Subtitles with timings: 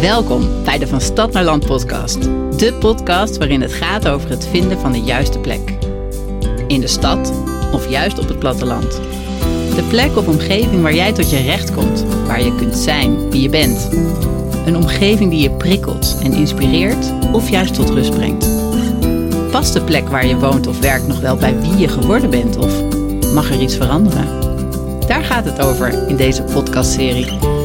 [0.00, 2.22] Welkom bij de Van Stad naar Land podcast.
[2.58, 5.76] De podcast waarin het gaat over het vinden van de juiste plek.
[6.66, 7.32] In de stad
[7.72, 9.00] of juist op het platteland.
[9.74, 13.42] De plek of omgeving waar jij tot je recht komt, waar je kunt zijn wie
[13.42, 13.88] je bent.
[14.66, 18.48] Een omgeving die je prikkelt en inspireert of juist tot rust brengt.
[19.50, 22.56] Past de plek waar je woont of werkt nog wel bij wie je geworden bent
[22.56, 22.72] of
[23.34, 24.26] mag er iets veranderen?
[25.06, 27.59] Daar gaat het over in deze podcastserie.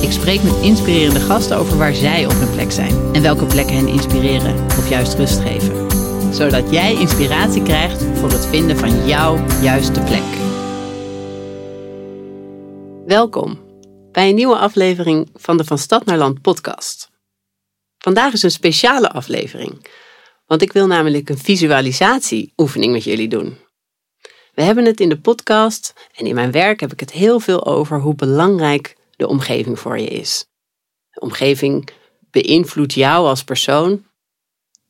[0.00, 3.76] Ik spreek met inspirerende gasten over waar zij op hun plek zijn en welke plekken
[3.76, 5.90] hen inspireren of juist rust geven.
[6.34, 10.22] Zodat jij inspiratie krijgt voor het vinden van jouw juiste plek.
[13.06, 13.60] Welkom
[14.12, 17.10] bij een nieuwe aflevering van de Van Stad naar Land podcast.
[17.98, 19.86] Vandaag is een speciale aflevering,
[20.46, 23.56] want ik wil namelijk een visualisatieoefening met jullie doen.
[24.54, 27.66] We hebben het in de podcast en in mijn werk heb ik het heel veel
[27.66, 30.46] over hoe belangrijk de omgeving voor je is.
[31.10, 31.88] De omgeving
[32.30, 34.04] beïnvloedt jou als persoon.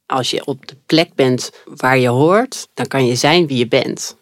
[0.06, 3.68] Als je op de plek bent waar je hoort, dan kan je zijn wie je
[3.68, 4.16] bent.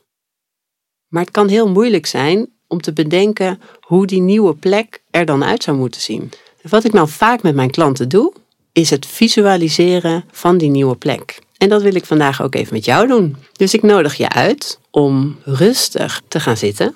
[1.08, 5.44] Maar het kan heel moeilijk zijn om te bedenken hoe die nieuwe plek er dan
[5.44, 6.30] uit zou moeten zien.
[6.62, 8.32] Wat ik nou vaak met mijn klanten doe,
[8.72, 11.40] is het visualiseren van die nieuwe plek.
[11.56, 13.36] En dat wil ik vandaag ook even met jou doen.
[13.52, 16.94] Dus ik nodig je uit om rustig te gaan zitten.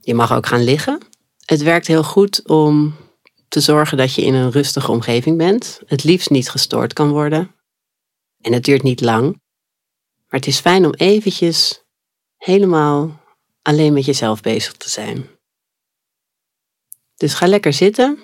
[0.00, 1.07] Je mag ook gaan liggen.
[1.48, 2.96] Het werkt heel goed om
[3.48, 5.80] te zorgen dat je in een rustige omgeving bent.
[5.86, 7.54] Het liefst niet gestoord kan worden.
[8.40, 9.26] En het duurt niet lang.
[10.26, 11.84] Maar het is fijn om eventjes
[12.36, 13.20] helemaal
[13.62, 15.28] alleen met jezelf bezig te zijn.
[17.14, 18.18] Dus ga lekker zitten.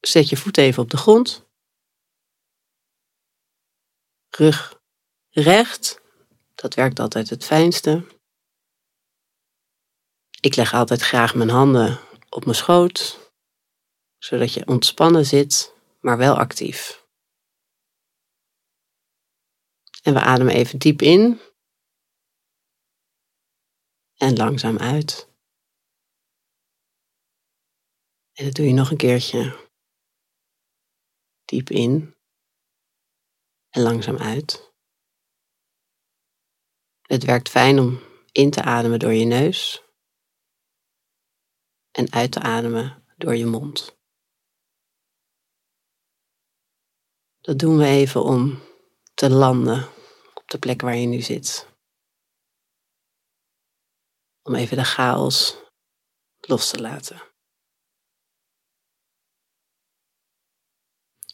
[0.00, 1.46] Zet je voet even op de grond.
[4.28, 4.80] Rug
[5.30, 6.00] recht.
[6.54, 8.06] Dat werkt altijd het fijnste.
[10.40, 13.30] Ik leg altijd graag mijn handen op mijn schoot,
[14.18, 17.06] zodat je ontspannen zit, maar wel actief.
[20.02, 21.40] En we ademen even diep in
[24.14, 25.30] en langzaam uit.
[28.32, 29.70] En dat doe je nog een keertje.
[31.44, 32.16] Diep in
[33.68, 34.72] en langzaam uit.
[37.02, 38.00] Het werkt fijn om
[38.32, 39.81] in te ademen door je neus
[41.92, 43.96] en uit te ademen door je mond.
[47.40, 48.62] Dat doen we even om
[49.14, 49.88] te landen
[50.34, 51.70] op de plek waar je nu zit.
[54.42, 55.56] Om even de chaos
[56.40, 57.22] los te laten.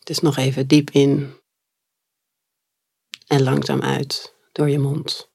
[0.04, 1.40] Dus nog even diep in
[3.26, 5.30] en langzaam uit door je mond.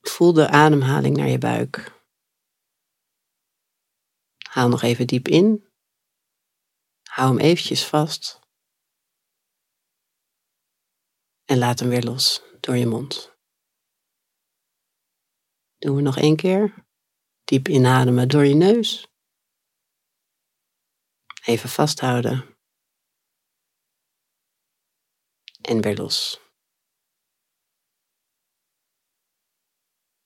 [0.00, 2.03] Voel de ademhaling naar je buik.
[4.54, 5.72] Haal nog even diep in.
[7.02, 8.40] Hou hem eventjes vast.
[11.44, 13.36] En laat hem weer los door je mond.
[15.78, 16.86] Doen we nog één keer.
[17.44, 19.08] Diep inademen door je neus.
[21.44, 22.56] Even vasthouden.
[25.60, 26.40] En weer los.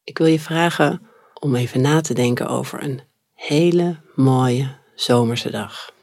[0.02, 3.06] Ik wil je vragen om even na te denken over een
[3.38, 5.94] hele mooie zomerse dag.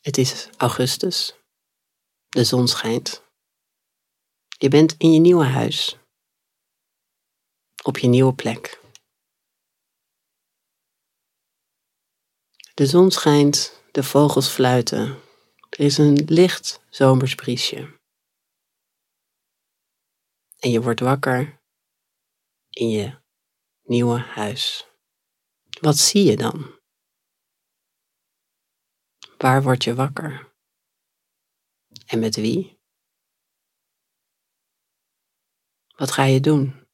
[0.00, 1.34] Het is augustus.
[2.28, 3.22] De zon schijnt.
[4.58, 5.98] Je bent in je nieuwe huis.
[7.82, 8.80] Op je nieuwe plek.
[12.74, 15.22] De zon schijnt, de vogels fluiten.
[15.70, 17.98] Er is een licht zomers briesje.
[20.58, 21.60] En je wordt wakker
[22.70, 23.18] in je
[23.82, 24.88] nieuwe huis.
[25.80, 26.78] Wat zie je dan?
[29.38, 30.54] Waar word je wakker?
[32.06, 32.80] En met wie?
[35.96, 36.86] Wat ga je doen?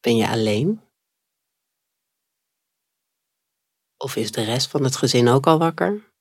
[0.00, 0.80] Ben je alleen?
[3.96, 6.12] Of is de rest van het gezin ook al wakker?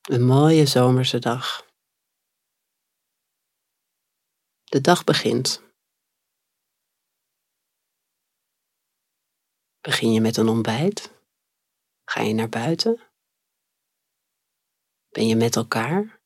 [0.00, 1.68] Een mooie zomerse dag.
[4.64, 5.69] De dag begint.
[9.90, 11.12] Begin je met een ontbijt?
[12.04, 13.00] Ga je naar buiten?
[15.08, 16.20] Ben je met elkaar?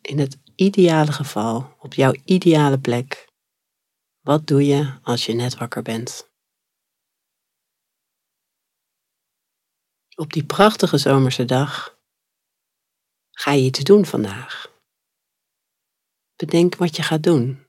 [0.00, 3.32] In het ideale geval, op jouw ideale plek,
[4.20, 6.30] wat doe je als je net wakker bent?
[10.16, 11.98] Op die prachtige zomerse dag
[13.30, 14.80] ga je iets doen vandaag.
[16.36, 17.67] Bedenk wat je gaat doen.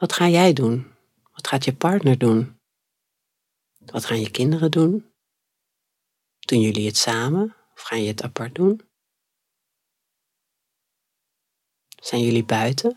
[0.00, 0.94] Wat ga jij doen
[1.32, 2.60] Wat gaat je partner doen?
[3.78, 5.14] Wat gaan je kinderen doen?
[6.38, 8.80] Doen jullie het samen of gaan je het apart doen?
[12.02, 12.96] Zijn jullie buiten?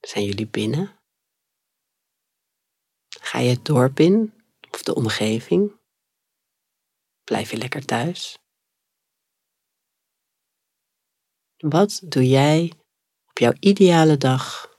[0.00, 1.00] Zijn jullie binnen?
[3.08, 5.80] Ga je het dorp in of de omgeving?
[7.24, 8.38] Blijf je lekker thuis?
[11.56, 12.72] Wat doe jij
[13.28, 14.71] op jouw ideale dag,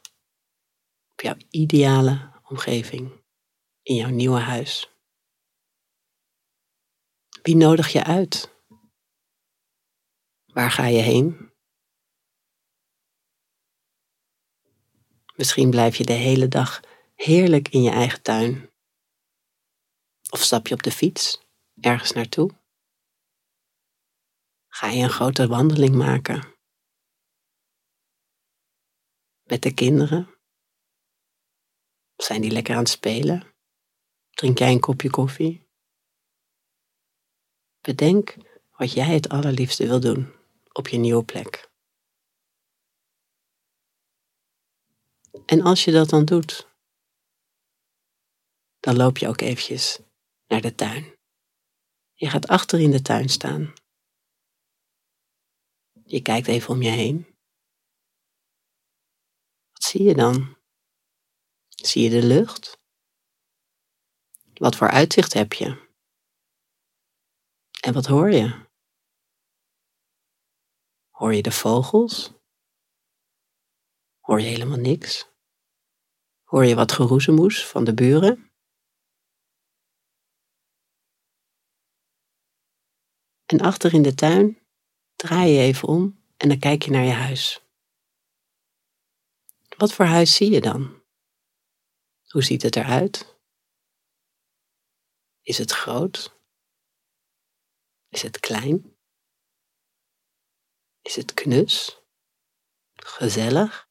[1.23, 3.23] jouw ideale omgeving,
[3.81, 4.91] in jouw nieuwe huis?
[7.41, 8.51] Wie nodig je uit?
[10.45, 11.51] Waar ga je heen?
[15.35, 16.79] Misschien blijf je de hele dag
[17.15, 18.71] heerlijk in je eigen tuin.
[20.29, 21.41] Of stap je op de fiets
[21.81, 22.61] ergens naartoe?
[24.67, 26.55] Ga je een grote wandeling maken?
[29.43, 30.32] Met de kinderen?
[32.23, 33.53] Zijn die lekker aan het spelen?
[34.29, 35.67] Drink jij een kopje koffie?
[37.81, 38.35] Bedenk
[38.71, 40.33] wat jij het allerliefste wil doen
[40.71, 41.71] op je nieuwe plek.
[45.45, 46.67] En als je dat dan doet,
[48.79, 49.99] dan loop je ook eventjes
[50.47, 51.15] naar de tuin.
[52.13, 53.73] Je gaat achter in de tuin staan.
[56.05, 57.25] Je kijkt even om je heen.
[59.71, 60.62] Wat zie je dan?
[61.85, 62.81] Zie je de lucht?
[64.53, 65.91] Wat voor uitzicht heb je?
[67.81, 68.67] En wat hoor je?
[71.09, 72.33] Hoor je de vogels?
[74.19, 75.31] Hoor je helemaal niks?
[76.43, 78.51] Hoor je wat geroezemoes van de buren?
[83.45, 84.67] En achter in de tuin
[85.15, 87.65] draai je even om en dan kijk je naar je huis.
[89.77, 91.02] Wat voor huis zie je dan?
[92.33, 93.35] Hoe ziet het eruit?
[95.41, 96.35] Is het groot?
[98.09, 98.95] Is het klein?
[101.01, 102.01] Is het knus?
[102.93, 103.87] Gezellig?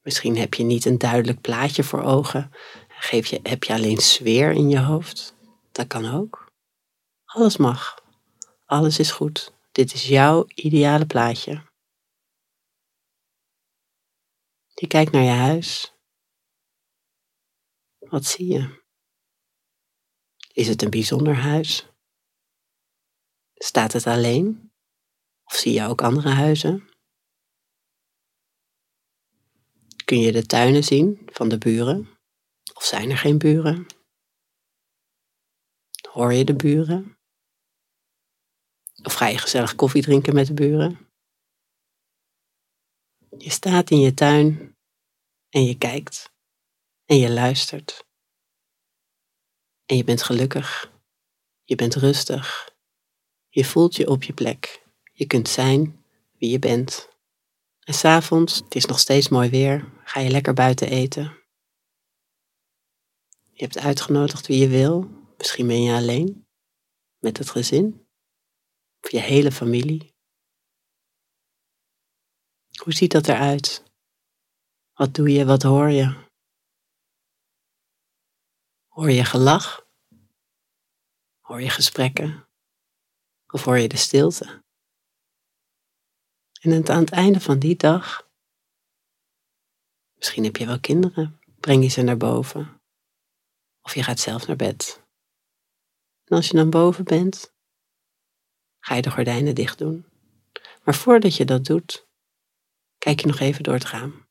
[0.00, 2.52] Misschien heb je niet een duidelijk plaatje voor ogen.
[2.88, 5.34] Geef je, heb je alleen sfeer in je hoofd.
[5.72, 6.52] Dat kan ook.
[7.24, 8.04] Alles mag.
[8.64, 9.52] Alles is goed.
[9.72, 11.72] Dit is jouw ideale plaatje.
[14.74, 15.94] Je kijkt naar je huis.
[17.98, 18.82] Wat zie je?
[20.52, 21.86] Is het een bijzonder huis?
[23.54, 24.72] Staat het alleen?
[25.44, 26.88] Of zie je ook andere huizen?
[30.04, 32.08] Kun je de tuinen zien van de buren?
[32.74, 33.86] Of zijn er geen buren?
[36.08, 37.18] Hoor je de buren?
[39.02, 41.08] Of ga je gezellig koffie drinken met de buren?
[43.38, 44.63] Je staat in je tuin
[45.54, 46.32] en je kijkt
[47.04, 48.06] en je luistert.
[49.86, 50.92] En je bent gelukkig.
[51.64, 52.74] Je bent rustig.
[53.48, 54.82] Je voelt je op je plek.
[55.12, 56.04] Je kunt zijn
[56.38, 57.08] wie je bent.
[57.80, 61.42] En s'avonds, het is nog steeds mooi weer, ga je lekker buiten eten.
[63.50, 65.10] Je hebt uitgenodigd wie je wil.
[65.38, 66.46] Misschien ben je alleen,
[67.18, 68.06] met het gezin,
[69.00, 70.14] of je hele familie.
[72.82, 73.93] Hoe ziet dat eruit?
[74.94, 76.28] Wat doe je, wat hoor je?
[78.86, 79.88] Hoor je gelach?
[81.40, 82.48] Hoor je gesprekken?
[83.46, 84.62] Of hoor je de stilte?
[86.60, 88.30] En aan het einde van die dag,
[90.14, 92.80] misschien heb je wel kinderen, breng je ze naar boven.
[93.82, 95.02] Of je gaat zelf naar bed.
[96.24, 97.54] En als je dan boven bent,
[98.78, 100.06] ga je de gordijnen dicht doen.
[100.84, 102.06] Maar voordat je dat doet,
[102.98, 104.23] kijk je nog even door het raam.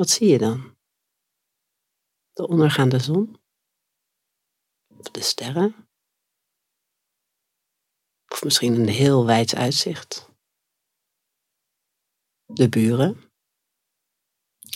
[0.00, 0.76] Wat zie je dan?
[2.32, 3.42] De ondergaande zon?
[4.98, 5.88] Of de sterren?
[8.28, 10.28] Of misschien een heel wijd uitzicht?
[12.46, 13.32] de buren,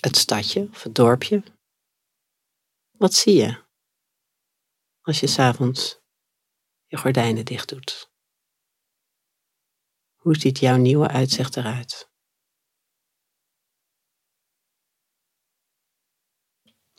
[0.00, 1.43] het stadje of het dorpje.
[2.90, 3.64] Wat zie je
[5.00, 6.00] als je s'avonds
[6.87, 8.12] je gordijnen dicht doet?
[10.14, 12.13] Hoe ziet jouw nieuwe uitzicht eruit?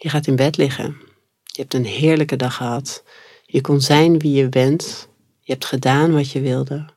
[0.05, 1.01] Je gaat in bed liggen.
[1.43, 3.03] Je hebt een heerlijke dag gehad.
[3.45, 5.09] Je kon zijn wie je bent.
[5.39, 6.89] Je hebt gedaan wat je wilde.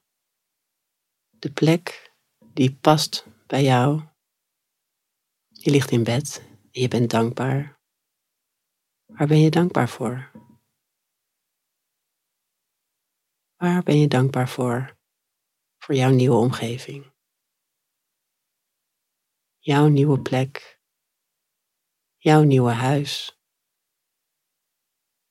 [1.38, 2.12] De plek
[2.52, 4.02] die past bij jou.
[5.48, 7.80] Je ligt in bed je bent dankbaar.
[9.06, 10.30] Waar ben je dankbaar voor?
[13.56, 14.96] Waar ben je dankbaar voor?
[15.78, 17.12] Voor jouw nieuwe omgeving.
[19.58, 20.77] jouw nieuwe plek,
[22.28, 23.40] jouw nieuwe huis.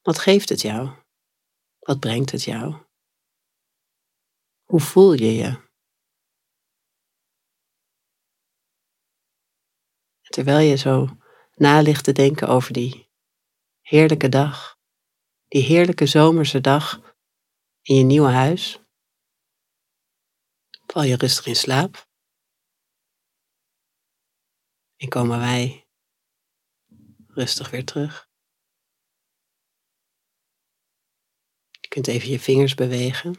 [0.01, 0.89] Wat geeft het jou?
[1.80, 2.86] Wat brengt het jou?
[4.63, 5.66] Hoe voel je je?
[10.22, 11.18] Terwijl je zo
[11.56, 13.10] na ligt te denken over die
[13.82, 14.80] heerlijke dag,
[15.48, 17.16] die heerlijke zomerse dag
[17.82, 18.80] in je nieuwe huis,
[20.86, 22.10] val je rustig in slaap.
[24.96, 25.87] En komen wij
[27.38, 28.29] rustig weer terug.
[31.82, 33.36] Je kunt even je vingers bewegen,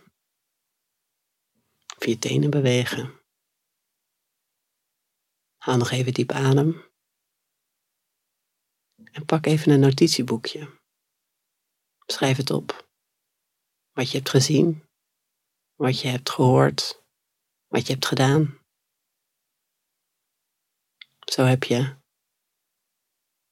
[1.97, 3.21] of je tenen bewegen.
[5.57, 6.87] Haal nog even diep adem.
[9.13, 10.81] En pak even een notitieboekje.
[12.07, 12.89] Schrijf het op.
[13.93, 14.85] Wat je hebt gezien,
[15.75, 17.03] wat je hebt gehoord,
[17.67, 18.59] wat je hebt gedaan.
[21.25, 21.98] Zo heb je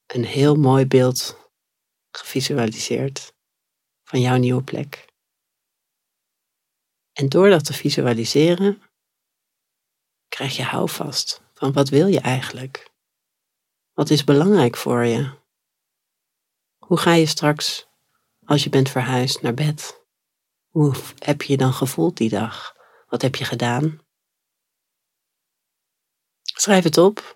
[0.07, 1.51] een heel mooi beeld
[2.11, 3.35] gevisualiseerd
[4.05, 5.05] van jouw nieuwe plek.
[7.13, 8.83] En door dat te visualiseren,
[10.29, 12.91] krijg je houvast van wat wil je eigenlijk?
[13.93, 15.39] Wat is belangrijk voor je?
[16.79, 17.89] Hoe ga je straks,
[18.45, 20.05] als je bent verhuisd, naar bed?
[20.67, 22.77] Hoe heb je je dan gevoeld die dag?
[23.07, 24.01] Wat heb je gedaan?
[26.43, 27.36] Schrijf het op.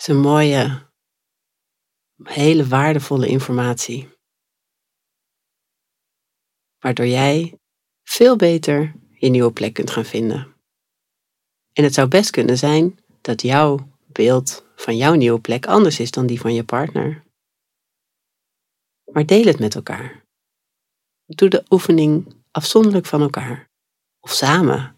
[0.00, 0.88] Is een mooie,
[2.22, 4.08] hele waardevolle informatie.
[6.78, 7.58] Waardoor jij
[8.02, 10.56] veel beter je nieuwe plek kunt gaan vinden.
[11.72, 16.10] En het zou best kunnen zijn dat jouw beeld van jouw nieuwe plek anders is
[16.10, 17.24] dan die van je partner.
[19.12, 20.24] Maar deel het met elkaar.
[21.26, 23.70] Doe de oefening afzonderlijk van elkaar.
[24.20, 24.96] Of samen.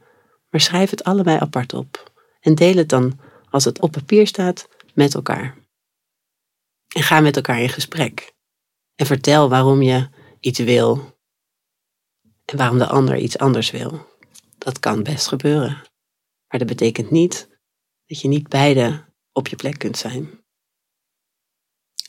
[0.48, 2.12] Maar schrijf het allebei apart op.
[2.40, 5.58] En deel het dan, als het op papier staat, met elkaar.
[6.88, 8.32] En ga met elkaar in gesprek.
[8.94, 10.08] En vertel waarom je
[10.40, 11.18] iets wil.
[12.44, 14.06] En waarom de ander iets anders wil.
[14.58, 15.82] Dat kan best gebeuren.
[16.48, 17.48] Maar dat betekent niet
[18.06, 20.40] dat je niet beide op je plek kunt zijn.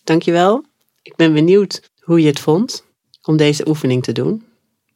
[0.03, 0.65] Dankjewel.
[1.01, 2.85] Ik ben benieuwd hoe je het vond
[3.21, 4.45] om deze oefening te doen.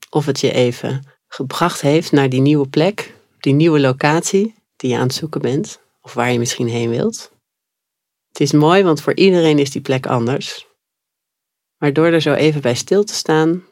[0.10, 4.96] Of het je even gebracht heeft naar die nieuwe plek, die nieuwe locatie die je
[4.96, 7.32] aan het zoeken bent, of waar je misschien heen wilt.
[8.38, 10.68] Het is mooi, want voor iedereen is die plek anders.
[11.78, 13.66] Maar door er zo even bij stil te staan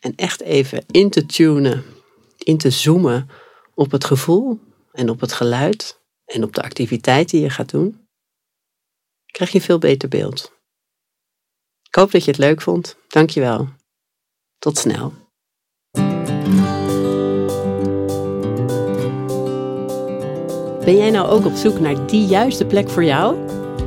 [0.00, 1.84] en echt even in te tunen,
[2.38, 3.30] in te zoomen
[3.74, 4.60] op het gevoel
[4.92, 8.08] en op het geluid en op de activiteit die je gaat doen,
[9.26, 10.52] krijg je een veel beter beeld.
[11.82, 12.96] Ik hoop dat je het leuk vond.
[13.08, 13.68] Dankjewel.
[14.58, 15.25] Tot snel.
[20.86, 23.36] Ben jij nou ook op zoek naar die juiste plek voor jou?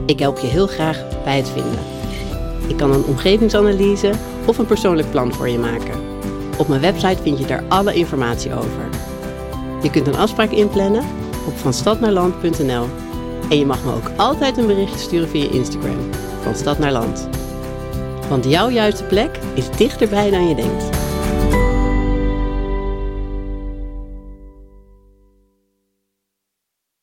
[0.05, 1.79] Ik help je heel graag bij het vinden.
[2.67, 4.11] Ik kan een omgevingsanalyse
[4.45, 5.99] of een persoonlijk plan voor je maken.
[6.57, 8.89] Op mijn website vind je daar alle informatie over.
[9.81, 11.03] Je kunt een afspraak inplannen
[11.47, 12.85] op vanstadnaarland.nl.
[13.49, 15.99] En je mag me ook altijd een berichtje sturen via Instagram,
[16.41, 17.29] van Stad naar Land.
[18.29, 20.98] Want jouw juiste plek is dichterbij dan je denkt.